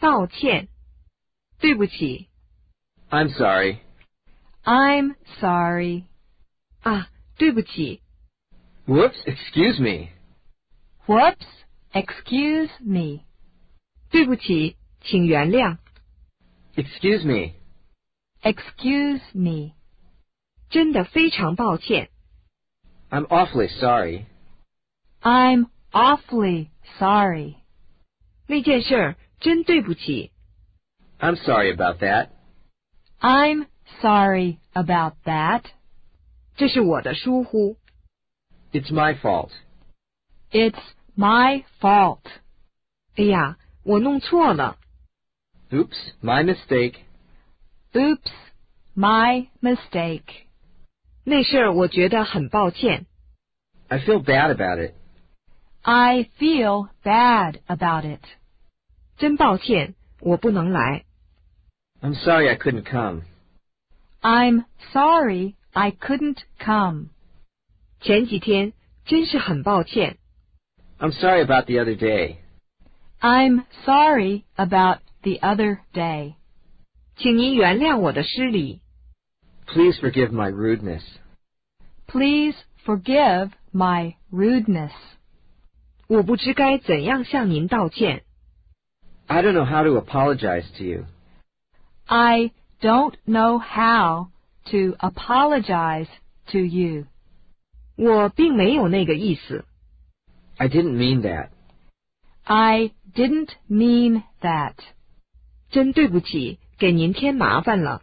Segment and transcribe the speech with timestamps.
[0.00, 0.68] 道歉，
[1.58, 2.28] 对不起
[3.10, 3.78] I'm sorry.
[4.64, 6.04] I'm sorry.
[6.82, 8.02] 啊，对不起，
[8.86, 10.10] Whoops, excuse me.
[11.06, 11.46] Whoops.
[11.92, 13.24] Excuse me.
[14.10, 15.78] 对不起，请原谅，
[16.74, 17.54] Excuse me.
[18.42, 19.72] Excuse me.
[20.68, 22.10] 真的非常抱歉，
[23.08, 24.26] I'm awfully sorry.
[25.22, 26.68] I'm awfully
[26.98, 27.56] sorry.
[28.46, 30.32] 那件事儿 真对不起，
[31.18, 32.28] I'm sorry about that.
[33.20, 33.66] I'm
[34.00, 35.64] sorry about that.
[36.56, 37.76] 这是我的疏忽，
[38.72, 39.50] It's my fault.
[40.50, 40.80] It's
[41.16, 42.22] my fault.
[43.16, 44.78] 哎呀，我弄错了，
[45.70, 46.96] Oops, my mistake.
[47.92, 48.30] Oops.
[48.94, 50.46] My mistake.
[51.24, 53.06] 那事儿我觉得很抱歉，
[53.88, 54.94] I feel bad about it.
[55.82, 58.22] I feel bad about it.
[59.20, 61.04] 真抱歉，我不能来，
[62.00, 63.22] I'm sorry I couldn't come.
[64.20, 67.08] I'm sorry I couldn't come.
[68.00, 68.72] 前几天
[69.04, 70.18] 真是很抱歉，
[70.98, 72.36] I'm sorry about the other day.
[73.20, 76.34] I'm sorry about the other day.
[77.16, 78.80] 请您原谅我的失礼，
[79.66, 81.02] Please forgive my rudeness.
[82.06, 84.92] Please forgive my rudeness.
[86.08, 88.22] 我不知该怎样向您道歉，
[89.30, 91.06] I don't know how to apologize to you.
[92.06, 94.28] I don't know how
[94.70, 96.08] to apologize
[96.52, 97.06] to you.
[97.96, 99.64] 我并没有那个意思，
[100.58, 101.48] I didn't mean that.
[102.44, 104.74] I didn't mean that.
[105.70, 108.02] 真对不起，给您添麻烦了，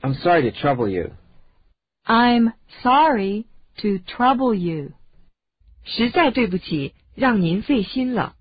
[0.00, 1.10] I'm sorry to trouble you.
[2.06, 3.44] I'm sorry
[3.76, 4.92] to trouble you.
[5.84, 8.34] 实在对不起，让您费心了，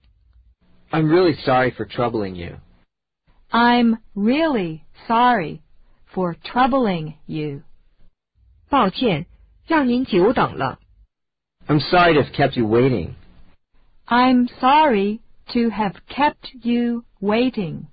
[0.94, 2.58] I'm really sorry for troubling you.
[3.52, 5.62] I'm really sorry
[6.14, 7.64] for troubling you.
[8.70, 9.26] 抱歉，
[9.68, 10.80] 让您久等了，
[11.68, 13.16] I'm sorry to have kept you waiting.
[14.06, 15.22] I'm sorry
[15.54, 17.88] to have kept you waiting.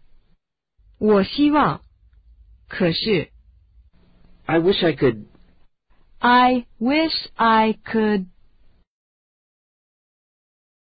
[0.98, 1.82] 我希望，
[2.68, 3.30] 可是
[4.46, 5.26] I wish I could.
[6.18, 8.26] I wish I could